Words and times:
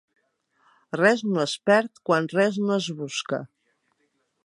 Res 1.01 1.21
no 1.35 1.43
es 1.45 1.53
perd 1.71 2.01
quan 2.11 2.31
res 2.35 2.61
no 2.65 2.77
es 2.81 2.91
busca. 3.05 3.45